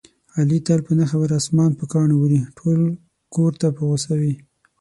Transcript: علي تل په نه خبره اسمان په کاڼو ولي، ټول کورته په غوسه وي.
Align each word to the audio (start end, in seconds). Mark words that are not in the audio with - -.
علي 0.37 0.59
تل 0.67 0.79
په 0.87 0.91
نه 0.99 1.05
خبره 1.11 1.33
اسمان 1.41 1.71
په 1.79 1.85
کاڼو 1.91 2.15
ولي، 2.17 2.41
ټول 2.57 2.79
کورته 3.35 3.67
په 3.75 3.81
غوسه 3.87 4.13
وي. 4.21 4.35